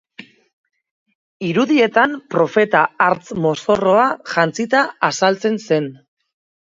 [1.49, 5.91] Irudietan profeta artz mozorroa jantzita azaltzen zen.